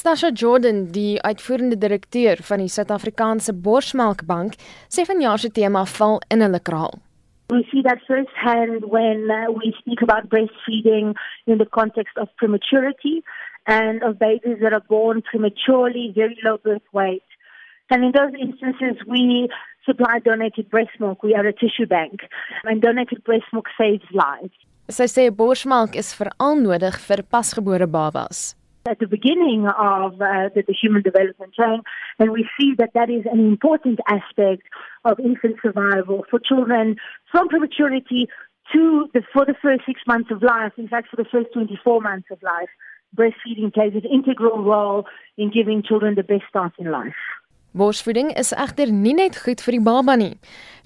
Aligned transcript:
Stasha 0.00 0.30
Jordan, 0.32 0.86
die 0.92 1.20
uitvoerende 1.20 1.76
direkteur 1.76 2.38
van 2.48 2.62
die 2.62 2.70
Suid-Afrikaanse 2.72 3.52
Borsmelkbank, 3.52 4.54
sê 4.88 5.02
vanjaar 5.04 5.42
se 5.42 5.50
tema 5.52 5.82
val 5.98 6.22
in 6.32 6.40
hulle 6.40 6.60
kraal. 6.68 6.94
We 7.52 7.66
see 7.68 7.82
that 7.84 8.00
firsthand 8.06 8.86
when 8.94 9.28
uh, 9.28 9.50
we 9.52 9.74
speak 9.80 10.00
about 10.00 10.30
breastfeeding 10.32 11.12
in 11.44 11.58
the 11.58 11.66
context 11.78 12.16
of 12.16 12.32
prematurity 12.40 13.20
and 13.66 14.00
of 14.02 14.16
babies 14.18 14.56
that 14.62 14.72
are 14.72 14.86
born 14.88 15.20
prematurely, 15.20 16.14
very 16.16 16.38
low 16.46 16.56
birth 16.64 16.88
weight. 16.94 17.28
And 17.90 18.02
in 18.02 18.12
those 18.16 18.32
instances, 18.40 18.96
we 19.06 19.50
supply 19.84 20.20
donated 20.24 20.70
breast 20.70 20.96
milk. 20.98 21.22
We 21.22 21.34
are 21.34 21.44
a 21.44 21.52
tissue 21.52 21.86
bank, 21.86 22.24
and 22.64 22.80
donated 22.80 23.22
breast 23.24 23.52
milk 23.52 23.68
saves 23.76 24.08
lives. 24.14 24.56
Sy 24.88 25.10
sê 25.12 25.28
borsmelk 25.28 25.92
is 25.94 26.14
veral 26.16 26.56
nodig 26.64 26.96
vir 27.04 27.20
pasgebore 27.36 27.90
babas. 27.98 28.54
At 28.88 28.98
the 28.98 29.06
beginning 29.06 29.66
of 29.66 30.14
uh, 30.14 30.48
the, 30.54 30.62
the 30.66 30.72
human 30.72 31.02
development 31.02 31.52
chain, 31.54 31.82
and 32.18 32.32
we 32.32 32.48
see 32.58 32.74
that 32.78 32.90
that 32.94 33.10
is 33.10 33.24
an 33.30 33.38
important 33.38 34.00
aspect 34.08 34.62
of 35.04 35.20
infant 35.20 35.56
survival 35.62 36.24
for 36.30 36.38
children 36.38 36.96
from 37.30 37.48
prematurity 37.48 38.28
to 38.72 39.08
the, 39.12 39.22
for 39.32 39.44
the 39.44 39.54
first 39.60 39.82
six 39.84 40.00
months 40.06 40.30
of 40.30 40.42
life. 40.42 40.72
In 40.78 40.88
fact, 40.88 41.08
for 41.08 41.16
the 41.16 41.28
first 41.30 41.52
24 41.52 42.00
months 42.00 42.28
of 42.30 42.42
life, 42.42 42.70
breastfeeding 43.16 43.72
plays 43.72 43.92
an 43.94 44.08
integral 44.10 44.62
role 44.62 45.04
in 45.36 45.50
giving 45.50 45.82
children 45.82 46.14
the 46.14 46.22
best 46.22 46.44
start 46.48 46.72
in 46.78 46.90
life. 46.90 47.20
Borsvoeding 47.72 48.32
is 48.34 48.50
egter 48.50 48.90
nie 48.90 49.14
net 49.14 49.36
goed 49.44 49.60
vir 49.62 49.76
die 49.76 49.84
baba 49.86 50.16
nie. 50.18 50.32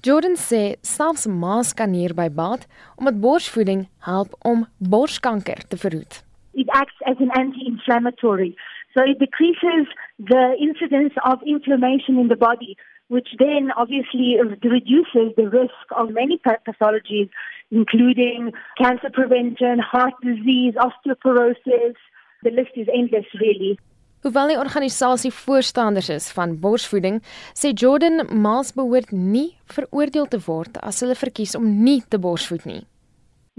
Jordan 0.05 0.35
sê 0.37 0.75
selfs 0.85 1.25
ma's 1.25 1.73
kan 1.73 1.95
hierby 1.97 2.27
baat 2.29 2.67
omdat 2.99 3.17
borsvoeding 3.23 3.87
help 4.05 4.37
om 4.45 4.67
borskanker 4.77 5.65
te 5.65 5.81
verhoed. 5.81 6.24
It 6.55 6.67
acts 6.73 6.99
as 7.05 7.17
an 7.19 7.31
anti-inflammatory. 7.35 8.55
So 8.95 9.03
it 9.03 9.19
decreases 9.19 9.87
the 10.17 10.55
incidence 10.59 11.13
of 11.25 11.39
inflammation 11.45 12.17
in 12.17 12.29
the 12.29 12.37
body, 12.37 12.77
which 13.07 13.27
then 13.37 13.71
obviously 13.75 14.37
reduces 14.63 15.35
the 15.35 15.49
risk 15.49 15.87
of 15.95 16.11
many 16.11 16.39
pathologies, 16.39 17.29
including 17.71 18.51
cancer 18.81 19.11
prevention, 19.13 19.79
heart 19.79 20.13
disease, 20.23 20.73
osteoporosis. 20.87 21.95
The 22.43 22.51
list 22.51 22.71
is 22.75 22.87
endless, 22.93 23.27
really. 23.39 23.77
Hoewel 24.25 24.47
die 24.49 24.57
organisasie 24.57 25.29
voorstanders 25.29 26.07
is 26.09 26.31
van 26.33 26.55
borsvoeding, 26.57 27.19
sê 27.53 27.69
Jordan 27.77 28.23
maals 28.41 28.71
behoort 28.73 29.11
nie 29.13 29.51
veroordeel 29.69 30.25
te 30.31 30.39
word 30.47 30.79
as 30.81 31.03
hulle 31.03 31.17
verkies 31.19 31.53
om 31.59 31.67
nie 31.85 31.99
te 32.09 32.17
borsvoed 32.17 32.65
nie. 32.65 32.81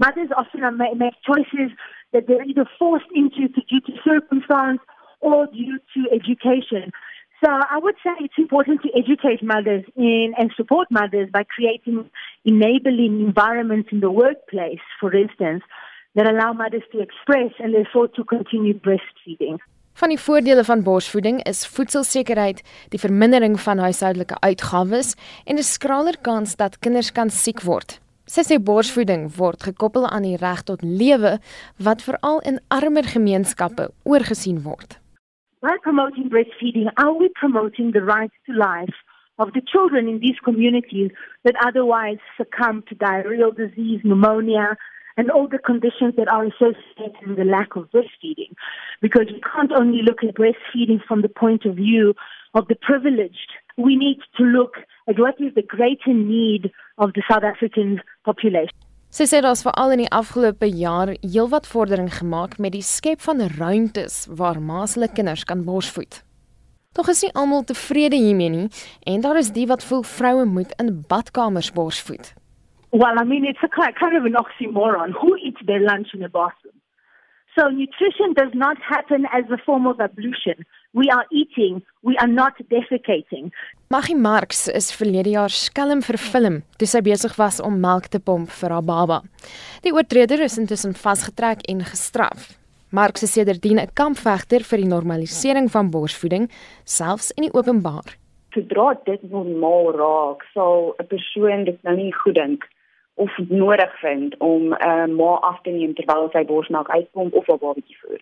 Mothers 0.03 0.33
often 0.35 0.75
make 0.77 1.15
choices 1.23 1.71
that 2.17 2.25
they're 2.27 2.43
either 2.43 2.65
forced 2.79 3.11
into 3.13 3.47
due 3.69 3.81
to 3.81 3.93
circumstance 4.03 4.81
or 5.19 5.45
due 5.47 5.77
to 5.93 5.99
education. 6.11 6.91
So 7.43 7.49
I 7.51 7.77
would 7.77 7.93
say 8.03 8.09
it's 8.19 8.39
important 8.39 8.81
to 8.81 8.89
educate 8.97 9.43
mothers 9.43 9.85
in 9.95 10.33
and 10.39 10.51
support 10.55 10.87
mothers 10.89 11.29
by 11.31 11.43
creating 11.43 12.09
enabling 12.45 13.21
environments 13.21 13.89
in 13.91 13.99
the 13.99 14.09
workplace, 14.09 14.81
for 14.99 15.13
instance, 15.13 15.63
that 16.15 16.27
allow 16.27 16.53
mothers 16.53 16.81
to 16.93 16.99
express 16.99 17.51
and 17.59 17.75
therefore 17.75 18.07
to 18.17 18.23
continue 18.23 18.73
breastfeeding. 18.73 19.61
Van 20.01 20.09
die 20.13 20.19
voordele 20.21 20.63
van 20.63 20.81
borsvoeding 20.85 21.43
is 21.49 21.65
voedselsekerheid, 21.67 22.63
die 22.93 23.01
vermindering 23.01 23.59
van 23.59 23.81
huishoudelike 23.81 24.37
uitgawes 24.39 25.15
en 25.45 25.57
'n 25.57 25.69
skraler 25.75 26.17
kans 26.21 26.55
dat 26.55 26.79
kinders 26.79 27.11
kan 27.11 27.29
siek 27.29 27.61
word. 27.61 27.99
Sy 28.27 28.43
sê 28.43 28.55
borsvoeding 28.59 29.29
word 29.37 29.61
gekoppel 29.63 30.03
aan 30.11 30.25
die 30.27 30.35
reg 30.35 30.65
tot 30.67 30.81
lewe 30.83 31.37
wat 31.85 32.01
veral 32.03 32.41
in 32.49 32.57
armer 32.77 33.07
gemeenskappe 33.07 33.85
oorgesien 34.03 34.59
word. 34.65 34.97
By 35.63 35.77
promoting 35.85 36.27
breastfeeding, 36.33 36.91
are 36.99 37.13
we 37.15 37.29
promoting 37.39 37.93
the 37.93 38.03
right 38.03 38.33
to 38.45 38.51
life 38.51 38.97
of 39.39 39.53
the 39.53 39.61
children 39.71 40.09
in 40.11 40.19
these 40.19 40.39
communities 40.43 41.11
that 41.45 41.55
otherwise 41.65 42.19
succumb 42.35 42.83
to 42.89 42.95
diarrheal 42.95 43.55
disease, 43.55 44.01
pneumonia, 44.03 44.75
and 45.15 45.31
all 45.31 45.47
the 45.47 45.63
conditions 45.71 46.13
that 46.17 46.27
are 46.27 46.45
associated 46.51 47.23
with 47.27 47.37
the 47.37 47.47
lack 47.47 47.77
of 47.77 47.89
breastfeeding. 47.95 48.51
Because 49.01 49.27
we 49.31 49.39
can't 49.39 49.71
only 49.71 50.01
look 50.03 50.19
at 50.27 50.35
breastfeeding 50.35 50.99
from 51.07 51.21
the 51.21 51.29
point 51.29 51.63
of 51.63 51.75
view 51.75 52.13
of 52.53 52.67
the 52.67 52.75
privileged. 52.75 53.51
We 53.77 53.95
need 53.95 54.19
to 54.37 54.43
look 54.43 54.75
at 55.07 55.17
what 55.17 55.39
is 55.39 55.55
the 55.55 55.61
greater 55.61 56.13
need 56.13 56.71
of 56.97 57.13
the 57.13 57.23
South 57.29 57.43
African 57.43 58.01
population. 58.23 58.75
Sy 59.09 59.23
sê 59.23 59.39
daar's 59.41 59.63
veral 59.63 59.93
in 59.95 60.01
die 60.03 60.11
afgelope 60.11 60.67
jaar 60.67 61.13
heelwat 61.23 61.67
vordering 61.71 62.09
gemaak 62.11 62.57
met 62.59 62.73
die 62.75 62.83
skep 62.83 63.23
van 63.23 63.39
ruimtes 63.55 64.25
waar 64.27 64.59
ma's 64.59 64.97
hulle 64.97 65.07
kinders 65.07 65.45
kan 65.47 65.63
borsvoed. 65.63 66.23
Tog 66.97 67.09
is 67.13 67.23
nie 67.23 67.31
almal 67.33 67.63
tevrede 67.63 68.19
hiermee 68.19 68.49
nie 68.49 68.67
en 69.07 69.23
daar 69.23 69.39
is 69.39 69.53
die 69.55 69.67
wat 69.71 69.85
voel 69.85 70.03
vroue 70.03 70.45
moet 70.45 70.75
in 70.81 71.05
badkamers 71.07 71.71
borsvoed. 71.71 72.33
Well, 72.91 73.19
I 73.19 73.23
mean, 73.23 73.45
it's 73.45 73.63
a 73.63 73.69
kind 73.69 74.15
of 74.17 74.25
an 74.25 74.35
oxymoron. 74.35 75.11
Who 75.21 75.35
eats 75.37 75.61
their 75.65 75.79
lunch 75.79 76.13
in 76.13 76.23
a 76.23 76.29
bathroom? 76.29 76.76
So 77.57 77.69
nutrition 77.69 78.33
does 78.33 78.53
not 78.53 78.77
happen 78.83 79.25
as 79.33 79.49
a 79.49 79.57
form 79.57 79.87
of 79.87 79.99
ablution. 79.99 80.63
We 80.93 81.09
are 81.09 81.25
eating, 81.31 81.81
we 82.03 82.15
are 82.17 82.27
not 82.27 82.53
defecating. 82.69 83.51
Maggie 83.89 84.13
Marx 84.13 84.67
is 84.67 84.91
verlede 84.93 85.31
jaar 85.33 85.49
skelm 85.49 86.03
vervilm 86.05 86.59
toe 86.77 86.89
sy 86.91 87.01
besig 87.01 87.33
was 87.41 87.57
om 87.57 87.79
melk 87.81 88.11
te 88.13 88.21
pomp 88.21 88.53
vir 88.59 88.75
haar 88.75 88.85
baba. 88.85 89.19
Die 89.81 89.95
oortreder 89.95 90.45
is 90.45 90.59
intussen 90.61 90.93
vasgetrek 90.93 91.65
en 91.73 91.81
gestraf. 91.81 92.51
Marx 92.93 93.25
is 93.25 93.33
sedertdien 93.33 93.81
'n 93.81 93.89
kampvegter 93.97 94.61
vir 94.61 94.77
die 94.77 94.91
normalisering 94.93 95.71
van 95.71 95.89
borsvoeding, 95.89 96.49
selfs 96.85 97.31
in 97.31 97.49
die 97.49 97.53
openbaar. 97.57 98.05
Sodra 98.53 98.93
dit 99.05 99.21
normaal 99.31 99.97
raak, 99.97 100.45
sal 100.53 100.93
'n 100.99 101.07
persoon 101.07 101.65
dit 101.65 101.83
nou 101.83 101.95
nie 101.95 102.13
goed 102.13 102.35
dink 102.35 102.69
of 103.17 103.37
nodig 103.49 103.99
vind 103.99 104.37
om 104.37 104.63
'n 104.73 104.87
uh, 104.89 105.07
ma 105.19 105.31
af 105.49 105.61
te 105.61 105.69
neem 105.69 105.93
terwyl 105.93 106.29
sy 106.31 106.43
borsmelk 106.45 106.89
uitkom 106.89 107.29
of 107.31 107.47
'n 107.47 107.57
babatjie 107.57 107.97
voer. 108.01 108.21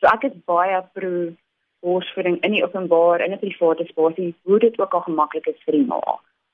So 0.00 0.06
ek 0.06 0.24
is 0.24 0.36
baie 0.44 0.82
pro 0.92 1.32
borsvoeding 1.80 2.40
in 2.40 2.52
die 2.56 2.64
openbaar 2.64 3.20
in 3.20 3.32
'n 3.32 3.38
private 3.38 3.84
spasie, 3.86 4.34
hoe 4.42 4.58
dit 4.58 4.80
ook 4.80 4.94
al 4.94 5.00
gemaklik 5.00 5.46
is 5.46 5.62
vir 5.64 5.74
die 5.78 5.86
ma. 5.86 6.00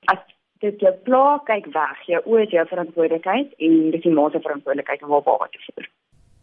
As 0.05 0.19
dit 0.59 0.81
jou 0.81 0.93
pla, 1.05 1.41
kyk 1.45 1.67
weg. 1.67 1.99
Jou 2.07 2.21
oë 2.27 2.43
is 2.43 2.51
jou 2.51 2.67
verantwoordelikheid 2.67 3.55
en 3.59 3.91
dis 3.91 4.03
die 4.03 4.13
ma 4.13 4.31
se 4.31 4.41
verantwoordelikheid 4.41 5.03
om 5.03 5.11
haar 5.11 5.23
baba 5.23 5.49
te 5.51 5.59
voer. 5.67 5.89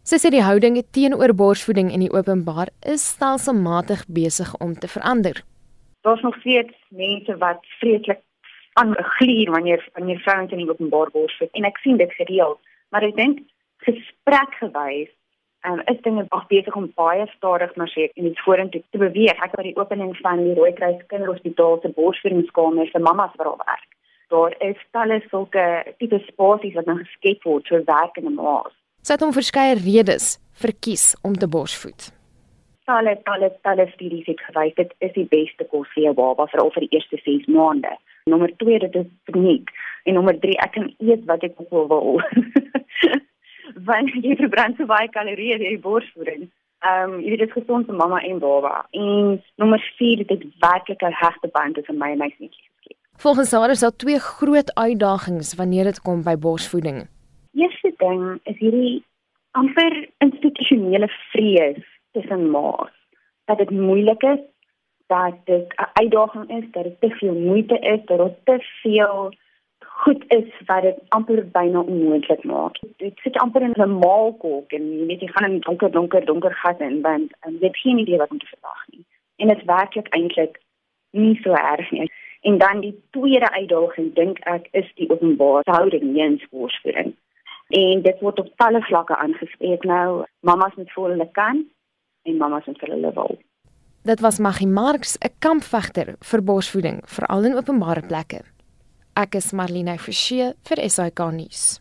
Sy 0.02 0.16
sê 0.16 0.30
die 0.30 0.42
houdinge 0.42 0.82
teenoor 0.90 1.34
borsvoeding 1.34 1.92
in 1.92 2.00
die 2.00 2.12
openbaar 2.12 2.68
is 2.80 3.04
stelselmatig 3.08 4.06
besig 4.08 4.54
om 4.64 4.74
te 4.74 4.88
verander. 4.88 5.42
Daar's 6.00 6.22
nog 6.22 6.36
steeds 6.40 6.74
mense 6.88 7.36
wat 7.36 7.60
vreeslik 7.80 8.20
aan 8.80 8.94
glier 9.18 9.50
wanneer 9.50 9.88
wanneer 9.92 10.18
vrouens 10.18 10.52
in 10.54 10.62
die 10.62 10.70
openbaar 10.70 11.10
borsvoed 11.10 11.54
en 11.58 11.64
ek 11.66 11.78
sien 11.82 11.96
dit 11.96 12.12
gereeld. 12.12 12.58
Maar 12.94 13.08
ek 13.10 13.16
dink 13.16 13.40
gesprekgewys 13.86 15.10
um, 15.66 15.80
is 15.92 16.00
dinge 16.06 16.24
af 16.28 16.46
besig 16.52 16.76
om 16.78 16.90
baie 16.94 17.26
stadig 17.34 17.74
maar 17.76 17.90
seker 17.90 18.14
in 18.14 18.28
die 18.30 18.42
vorentoe 18.44 18.82
te 18.90 19.00
beweeg. 19.02 19.42
Ek 19.42 19.56
by 19.58 19.66
die 19.66 19.76
opening 19.78 20.14
van 20.22 20.42
die 20.44 20.54
Rooikruis 20.58 21.00
Kinderhospitaal 21.10 21.80
se 21.82 21.92
borsvoedingskamers 21.96 22.92
vir 22.94 23.06
mamas 23.06 23.34
wat 23.36 23.50
daar 23.50 23.64
werk. 23.64 23.88
Daar 24.28 24.54
is 24.70 24.82
talle 24.92 25.22
sulke 25.30 25.64
tipe 25.98 26.20
spasies 26.26 26.76
wat 26.78 26.86
nou 26.86 26.98
geskep 27.00 27.48
word 27.48 27.70
vir 27.72 27.86
werkende 27.88 28.34
ma's. 28.36 28.74
Sy 29.02 29.16
het 29.16 29.24
hom 29.24 29.34
verskeie 29.34 29.78
redes 29.80 30.36
verkies 30.62 31.14
om 31.26 31.34
te 31.34 31.48
borsvoed. 31.50 32.12
Talle 32.88 33.16
talle 33.26 33.50
talle 33.66 33.88
studies 33.94 34.28
het 34.30 34.42
gewys 34.46 34.76
dit 34.76 34.94
is 35.04 35.14
die 35.16 35.26
beste 35.32 35.66
kos 35.72 35.90
vir 35.94 36.08
jou 36.08 36.14
baba 36.20 36.46
veral 36.52 36.70
vir 36.76 36.86
die 36.86 36.98
eerste 36.98 37.18
6 37.24 37.50
maande 37.52 37.96
Nommer 38.28 38.52
2 38.62 38.78
dit 38.84 38.94
is 39.00 39.10
kliniek 39.30 39.70
en 40.04 40.14
nommer 40.14 40.38
3 40.40 40.56
ek 40.64 40.72
kan 40.76 40.86
eet 40.98 41.24
wat 41.30 41.42
ek 41.46 41.58
wil 41.70 41.88
wil. 41.92 42.22
Want 43.88 44.14
jy 44.24 44.36
verbrand 44.38 44.78
so 44.78 44.88
baie 44.88 45.10
kalorieë 45.14 45.58
deur 45.60 45.74
die 45.74 45.84
borsvoeding. 45.88 46.48
Ehm 46.86 47.14
um, 47.14 47.20
jy 47.20 47.34
weet 47.34 47.44
dit 47.44 47.50
is 47.50 47.58
gesond 47.58 47.88
vir 47.90 47.98
mamma 47.98 48.20
en 48.22 48.38
baba. 48.42 48.86
En 48.92 49.38
nommer 49.62 49.82
4 49.98 50.24
dit 50.26 50.46
is 50.46 50.56
werklik 50.64 51.02
'n 51.02 51.20
hegte 51.24 51.48
band 51.52 51.74
tussen 51.74 51.98
my 51.98 52.12
en 52.12 52.18
my 52.18 52.30
seentjie 52.36 52.64
geskep. 52.64 52.96
Volgens 53.16 53.52
haar 53.52 53.70
is 53.70 53.80
daar 53.80 53.96
twee 53.96 54.18
groot 54.18 54.74
uitdagings 54.74 55.54
wanneer 55.54 55.84
dit 55.84 56.00
kom 56.00 56.22
by 56.22 56.36
borsvoeding. 56.36 57.08
Eerste 57.52 57.92
ding 57.96 58.40
is 58.44 58.58
hierdie 58.58 59.02
amper 59.50 60.08
institusionele 60.18 61.08
vrees 61.32 61.82
tussen 62.12 62.50
ma's 62.50 62.94
dat 63.44 63.58
dit 63.58 63.70
moeilik 63.70 64.22
is 64.22 64.40
dat 65.08 65.34
dit 65.44 65.66
'n 65.76 65.90
uitdaging 65.92 66.46
is, 66.58 66.64
dat 66.70 66.84
dit 66.84 67.00
te 67.00 67.10
veel 67.10 67.34
moeite 67.34 67.78
is, 67.78 68.00
dat 68.04 68.18
dit 68.18 68.36
te 68.44 68.58
veel 68.82 69.32
goed 69.78 70.24
is 70.28 70.48
wat 70.66 70.82
dit 70.82 70.98
amper 71.08 71.48
byna 71.50 71.80
onmoontlik 71.80 72.44
maak. 72.44 72.76
Dit 72.96 73.18
sit 73.18 73.36
amper 73.36 73.62
in 73.62 73.74
'n 73.76 73.98
maalkolk 73.98 74.72
en 74.72 74.84
jy 74.98 75.06
weet 75.06 75.20
jy 75.20 75.28
gaan 75.28 75.50
in 75.50 75.60
donker 75.60 75.90
donker 75.90 76.24
donker 76.24 76.54
gat 76.54 76.80
in 76.80 77.00
want 77.00 77.32
jy 77.42 77.66
het 77.66 77.76
geen 77.76 77.98
idee 77.98 78.16
wat 78.16 78.30
om 78.30 78.38
te 78.38 78.46
verwag 78.46 78.82
nie. 78.90 79.04
En 79.36 79.48
dit 79.48 79.64
werklik 79.64 80.08
eintlik 80.08 80.60
nie 81.10 81.38
so 81.42 81.52
erg 81.52 81.90
nie. 81.90 82.10
En 82.40 82.58
dan 82.58 82.80
die 82.80 83.02
tweede 83.10 83.50
uitdaging 83.50 84.14
dink 84.14 84.38
ek 84.38 84.68
is 84.70 84.92
die 84.94 85.10
openbare 85.10 85.70
houding 85.70 86.16
in 86.16 86.38
skoolvoeding. 86.38 87.16
En 87.68 88.02
dit 88.02 88.20
word 88.20 88.38
op 88.38 88.56
talle 88.56 88.82
vlakke 88.82 89.16
aangespreek 89.16 89.84
nou. 89.84 90.24
Mamas 90.40 90.74
moet 90.74 90.92
voel 90.92 91.08
hulle 91.08 91.28
kan 91.32 91.66
en 92.22 92.36
mamas 92.36 92.64
moet 92.64 92.80
hulle 92.80 93.12
wil. 93.12 93.38
Dit 94.02 94.20
was 94.20 94.38
Maggie 94.38 94.66
Marx, 94.66 95.16
'n 95.18 95.34
kampvegter 95.38 96.14
vir 96.20 96.42
borsvoeding, 96.42 97.02
veral 97.06 97.44
in 97.44 97.56
openbare 97.56 98.02
plekke. 98.02 98.40
Ek 99.16 99.34
is 99.34 99.52
Marlene 99.52 99.98
Forsie 99.98 100.54
vir 100.64 100.88
SAK 100.90 101.18
nuus. 101.32 101.80